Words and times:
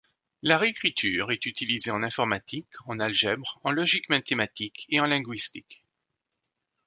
La 0.41 0.57
réécriture 0.57 1.29
est 1.31 1.45
utilisée 1.45 1.91
en 1.91 2.01
informatique, 2.01 2.73
en 2.87 2.97
algèbre, 2.99 3.59
en 3.63 3.69
logique 3.69 4.09
mathématique 4.09 4.87
et 4.89 4.99
en 4.99 5.05
linguistique. 5.05 5.83